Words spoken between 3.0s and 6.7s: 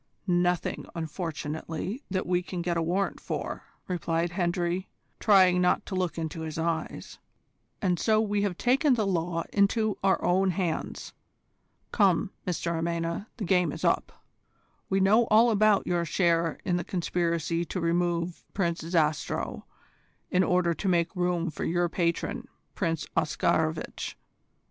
for," replied Hendry, trying not to look into his